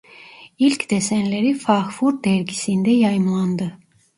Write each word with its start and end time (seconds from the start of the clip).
İlk 0.59 0.91
desenleri 0.91 1.53
Fağfur 1.53 2.23
dergisinde 2.23 2.89
yayımlandı. 2.89 3.77